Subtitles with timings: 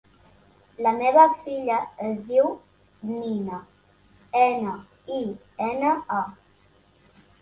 [0.85, 1.75] La meva filla
[2.07, 2.49] es diu
[3.11, 3.61] Nina:
[4.45, 4.73] ena,
[5.19, 5.23] i,
[5.69, 5.93] ena,
[6.23, 7.19] a.